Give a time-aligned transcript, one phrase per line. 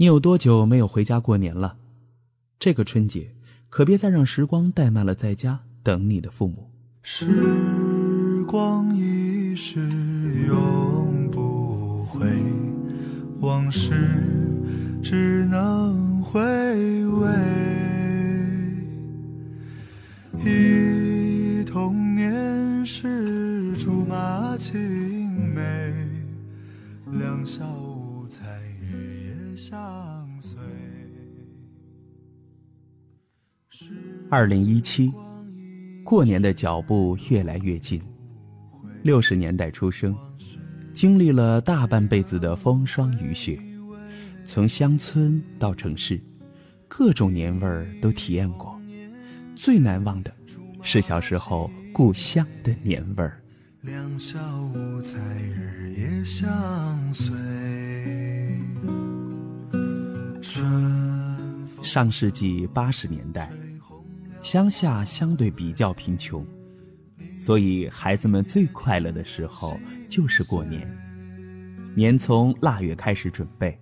[0.00, 1.76] 你有多久没有回家过年了？
[2.58, 3.34] 这个春节
[3.68, 6.70] 可别再让时光怠慢了在家等你的父母。
[7.02, 9.78] 时光一逝
[10.48, 12.26] 永不回，
[13.40, 13.92] 往事
[15.02, 16.40] 只能回
[17.04, 17.28] 味。
[20.42, 24.80] 忆童年时竹马青
[25.54, 25.92] 梅，
[27.12, 27.99] 两小无
[29.56, 30.58] 相随。
[34.30, 35.12] 二零一七，
[36.04, 38.00] 过年的脚步越来越近。
[39.02, 40.16] 六十年代出生，
[40.92, 43.58] 经历了大半辈子的风霜雨雪，
[44.44, 46.20] 从乡村到城市，
[46.86, 48.78] 各种年味儿都体验过。
[49.56, 50.32] 最难忘的，
[50.82, 53.42] 是小时候故乡的年味儿。
[53.82, 54.38] 两小
[54.74, 57.34] 无猜日夜相随。
[61.92, 63.50] 上世纪八十年代，
[64.42, 66.46] 乡下相对比较贫穷，
[67.36, 69.76] 所以孩子们最快乐的时候
[70.08, 70.88] 就是过年。
[71.96, 73.76] 年从腊月开始准备，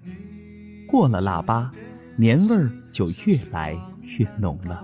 [0.89, 1.71] 过了腊八，
[2.17, 4.83] 年味儿就越来越浓了。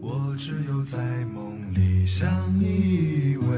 [0.00, 2.30] 我只有在梦里相
[2.60, 3.50] 依偎。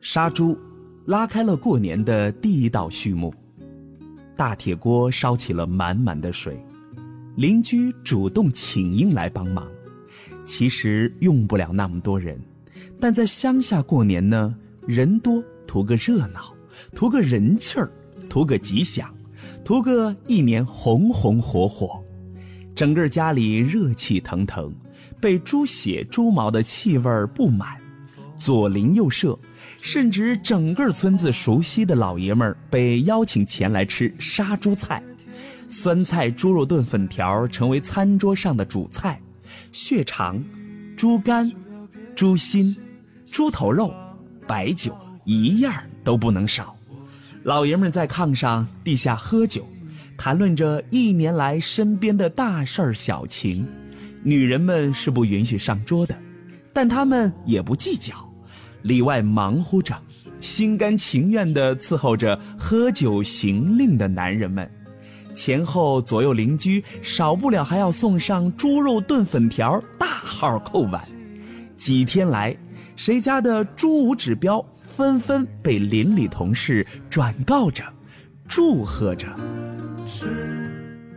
[0.00, 0.56] 杀猪，
[1.04, 3.34] 拉开了过年的第一道序幕。
[4.36, 6.58] 大铁锅烧起了满满的水，
[7.36, 9.68] 邻居主动请缨来帮忙。
[10.44, 12.40] 其实用不了那么多人，
[13.00, 14.54] 但在乡下过年呢，
[14.86, 16.54] 人多图个热闹，
[16.94, 17.90] 图个人气儿，
[18.28, 19.14] 图个吉祥，
[19.64, 22.02] 图个一年红红火火。
[22.74, 24.74] 整个家里热气腾腾，
[25.20, 27.80] 被猪血、猪毛的气味儿布满，
[28.36, 29.38] 左邻右舍，
[29.80, 35.02] 甚至整个村子熟悉的老爷们儿被邀请前来吃杀猪菜，
[35.68, 39.20] 酸菜猪肉炖粉条成为餐桌上的主菜，
[39.72, 40.42] 血肠、
[40.96, 41.50] 猪肝、
[42.14, 42.76] 猪心、
[43.30, 43.94] 猪头肉、
[44.46, 45.72] 白酒一样
[46.02, 46.76] 都不能少。
[47.42, 49.66] 老爷们在炕上地下喝酒。
[50.16, 53.66] 谈论着一年来身边的大事儿小情，
[54.22, 56.16] 女人们是不允许上桌的，
[56.74, 58.12] 但他们也不计较，
[58.82, 59.96] 里外忙乎着，
[60.40, 64.70] 心甘情愿地伺候着喝酒行令的男人们。
[65.34, 71.02] 前后左右邻居少不了还要送上猪肉炖粉条，大号扣碗。
[71.76, 72.56] 几天来，
[72.94, 77.84] 谁家的猪五指标纷纷被邻里同事转告着，
[78.46, 79.28] 祝贺着。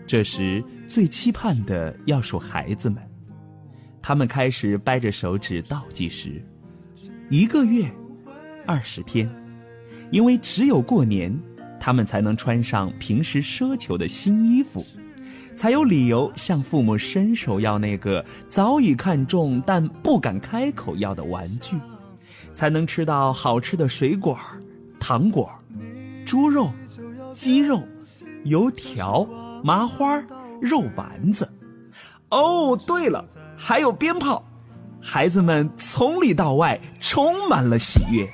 [0.07, 2.97] 这时最期盼的要数孩子们，
[4.07, 6.41] 他们开始掰着手指倒计时，
[7.29, 7.91] 一个月，
[8.65, 9.29] 二十天，
[10.11, 11.37] 因为只有过年，
[11.77, 14.81] 他们才能穿上平时奢求的新衣服，
[15.57, 21.75] 才有理由向父母伸手要那个早已看中但不敢开口要的玩具，
[22.53, 24.39] 才能吃到好吃的水果、
[25.01, 25.51] 糖果、
[26.25, 26.71] 猪肉、
[27.33, 27.83] 鸡肉。
[28.45, 29.27] 油条、
[29.65, 30.23] 麻花、
[30.61, 31.45] 肉丸子，
[32.29, 34.41] 哦，对了，还有鞭炮，
[35.01, 38.25] 孩子们从里到外充满了喜悦。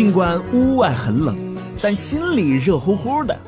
[0.00, 1.36] 尽管屋外很冷，
[1.82, 3.38] 但心里热乎乎的。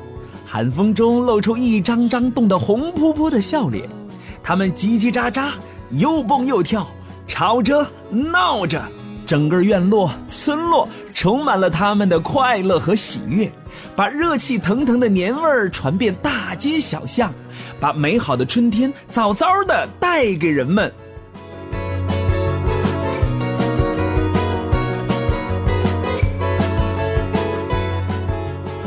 [0.45, 3.89] 寒风中露出一张张冻得红扑扑的笑脸，
[4.43, 5.47] 他们叽叽喳喳，
[5.89, 6.85] 又蹦又跳，
[7.25, 8.79] 吵着闹着，
[9.25, 13.51] 整个院落、村落充满了他们的快乐和喜悦，
[13.95, 17.33] 把热气腾腾的年味儿传遍大街小巷，
[17.79, 20.93] 把美好的春天早早的带给人们。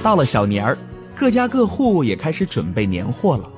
[0.07, 0.79] 到了小年儿，
[1.17, 3.51] 各家各户也开始准备年货了。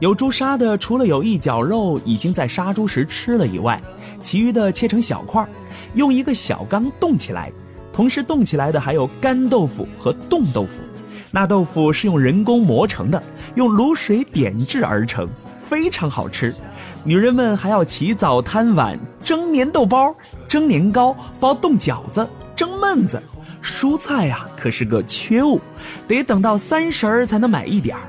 [0.00, 3.80] 有猪杀的，除了有一角肉已经在杀猪时吃了以外，
[4.20, 5.48] 其余的切成小块，
[5.94, 7.50] 用一个小缸冻起来。
[7.90, 10.82] 同时冻起来的还有干豆腐和冻豆腐。
[11.30, 13.22] 那豆腐是用人工磨成的，
[13.54, 15.26] 用卤水点制而成，
[15.64, 16.54] 非常好吃。
[17.02, 20.14] 女人们还要起早贪晚蒸年豆包、
[20.46, 23.22] 蒸年糕、包冻饺子、蒸焖子。
[23.64, 25.58] 蔬菜呀，可是个缺物，
[26.06, 28.02] 得等到三十儿才能买一点儿。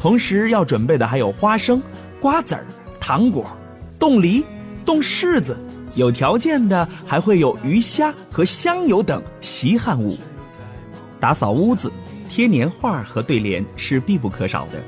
[0.00, 1.80] 同时要准备的还有花生、
[2.18, 2.64] 瓜子儿、
[2.98, 3.46] 糖果、
[3.98, 4.42] 冻梨、
[4.86, 5.56] 冻柿子，
[5.94, 10.16] 有条件的还会有鱼虾和香油等稀罕物。
[11.20, 11.92] 打扫屋子、
[12.28, 14.80] 贴年画和对联是必不可少的。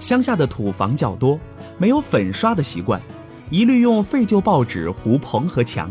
[0.00, 1.38] 乡下的土房较多，
[1.78, 3.00] 没有粉刷的习惯，
[3.48, 5.90] 一律用废旧报纸糊棚和墙，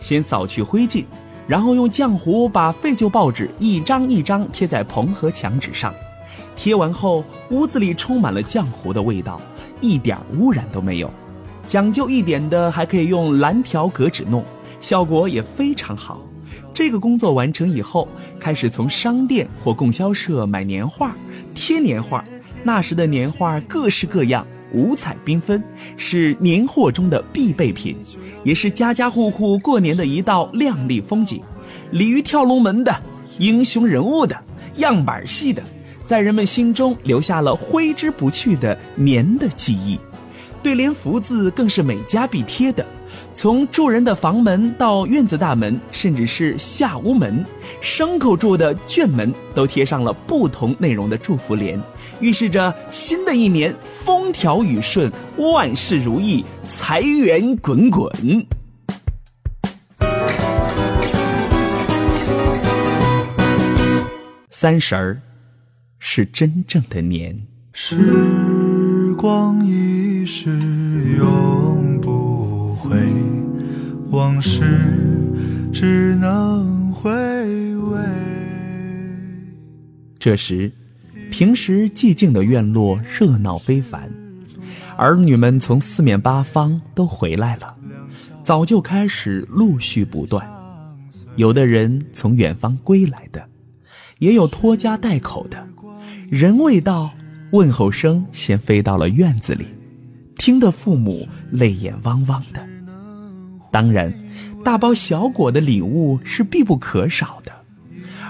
[0.00, 1.04] 先扫去灰烬，
[1.46, 5.92] 然后用浆糊把废旧报纸一张一张贴在棚和墙纸上。
[6.54, 9.40] 贴完后，屋子里充满了浆糊的味道，
[9.80, 11.10] 一点污染都没有。
[11.66, 14.44] 讲究一点的，还可以用蓝条格纸弄，
[14.80, 16.20] 效果也非常好。
[16.74, 18.06] 这个工作完成以后，
[18.38, 21.14] 开始从商店或供销社买年画，
[21.54, 22.24] 贴年画。
[22.62, 25.62] 那时的年画各式各样，五彩缤纷，
[25.96, 27.96] 是年货中的必备品，
[28.44, 31.42] 也是家家户户过年的一道亮丽风景。
[31.90, 32.94] 鲤鱼跳龙门的，
[33.38, 34.36] 英雄人物的，
[34.76, 35.62] 样板戏的。
[36.06, 39.98] 在人们心中留下了挥之不去的年的记忆，
[40.62, 42.84] 对联福字更是每家必贴的。
[43.34, 47.44] 从住人的房门到院子大门，甚至是下屋门、
[47.82, 51.80] 牲口住的圈门，都贴上了不同内容的祝福联，
[52.20, 53.74] 预示着新的一年
[54.04, 58.10] 风调雨顺、万事如意、财源滚滚。
[64.50, 65.20] 三十儿。
[66.04, 67.46] 是真正的年。
[67.72, 70.50] 时光一逝
[71.16, 71.61] 永
[72.92, 72.98] 回，
[74.10, 74.60] 往事
[75.72, 77.10] 只能回
[77.76, 77.98] 味。
[80.18, 80.70] 这时，
[81.30, 84.12] 平时寂静的院落热闹非凡，
[84.98, 87.74] 儿女们从四面八方都回来了，
[88.44, 90.46] 早就开始陆续不断。
[91.36, 93.48] 有的人从远方归来的，
[94.18, 95.66] 也有拖家带口的。
[96.28, 97.14] 人未到，
[97.52, 99.64] 问候声先飞到了院子里，
[100.36, 102.71] 听得父母泪眼汪汪的。
[103.72, 104.12] 当然，
[104.62, 107.50] 大包小裹的礼物是必不可少的，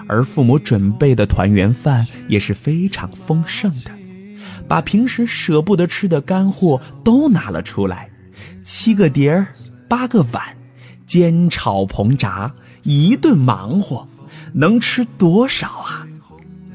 [0.07, 3.91] 而父母准备的团圆饭也是非常丰盛的，
[4.69, 8.09] 把平时舍不得吃的干货都拿了出来，
[8.63, 9.49] 七个碟儿，
[9.89, 10.57] 八个碗，
[11.05, 12.55] 煎炒烹炸，
[12.85, 14.07] 一顿忙活，
[14.55, 16.07] 能吃多少啊？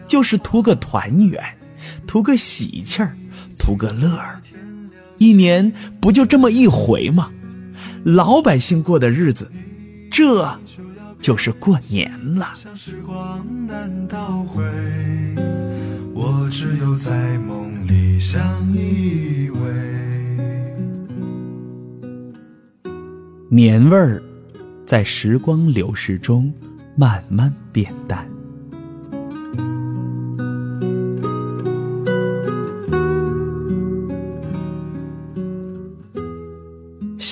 [0.05, 1.41] 就是图个团圆，
[2.05, 3.15] 图个喜气儿，
[3.57, 4.41] 图个乐儿。
[5.17, 7.31] 一年不就这么一回吗？
[8.07, 9.51] 老百姓过的日子，
[10.09, 10.57] 这
[11.19, 12.53] 就是过年了。
[16.13, 18.41] 我只有在梦里相
[18.73, 19.57] 依偎。
[23.49, 24.23] 年味儿，
[24.85, 26.49] 在时光流逝中
[26.95, 28.25] 慢慢变淡。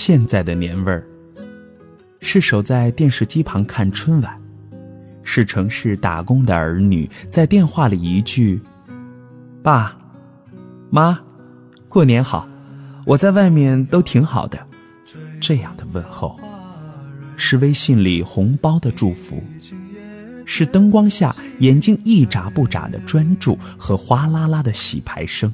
[0.07, 1.03] 现在的年味儿，
[2.19, 4.39] 是守在电视机旁看春晚，
[5.23, 8.61] 是城市打工的儿女在电话里一句
[9.63, 9.97] “爸，
[10.91, 11.19] 妈，
[11.89, 12.47] 过年好，
[13.03, 14.59] 我在外面都挺好的”
[15.41, 16.39] 这样的问候，
[17.35, 19.43] 是微信里红包的祝福，
[20.45, 25.51] 是灯光下眼睛一眨不眨的专注和哗啦啦的洗牌声。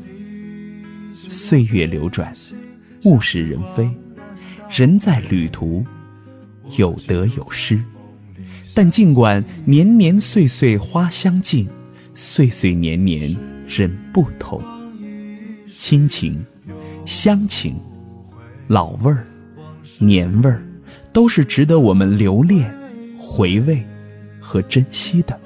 [1.30, 2.34] 岁月流转，
[3.06, 3.90] 物是人非。
[4.74, 5.86] 人在旅途，
[6.78, 7.78] 有得有失，
[8.74, 11.68] 但尽管年年岁岁花相近，
[12.14, 13.36] 岁岁年年
[13.68, 14.64] 人不同，
[15.78, 16.42] 亲情、
[17.06, 17.76] 乡情、
[18.68, 19.28] 老味儿、
[20.00, 20.64] 年味儿，
[21.12, 22.74] 都是值得我们留恋、
[23.18, 23.86] 回味
[24.40, 25.38] 和珍惜的。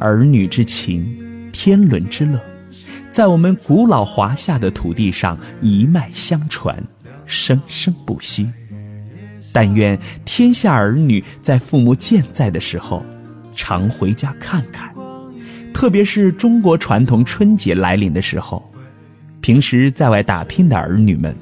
[0.00, 2.40] 儿女之情，天伦之乐，
[3.12, 6.82] 在我们古老华夏的土地上一脉相传。
[7.26, 8.48] 生生不息。
[9.52, 13.04] 但愿天下儿女在父母健在的时候，
[13.54, 14.92] 常回家看看。
[15.74, 18.70] 特别是中国传统春节来临的时候，
[19.40, 21.34] 平时在外打拼的儿女们，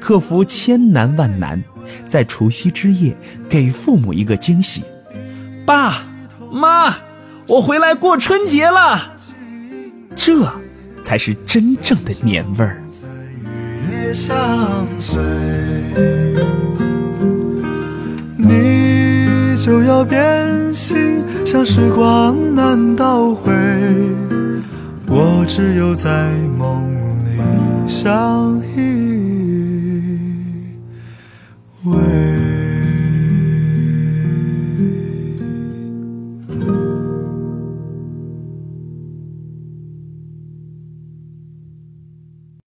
[0.00, 1.62] 克服千难万难，
[2.06, 3.16] 在除夕之夜
[3.48, 4.82] 给父母一个惊喜。
[5.64, 6.04] 爸
[6.52, 6.94] 妈，
[7.46, 9.16] 我回来过春节了。
[10.14, 10.52] 这
[11.02, 12.82] 才是真正的年味儿。
[14.12, 15.20] 相随。
[18.36, 23.52] 你就要变心像时光难倒回
[25.06, 26.82] 我只有在梦
[27.24, 29.38] 里相依
[31.84, 32.37] 偎。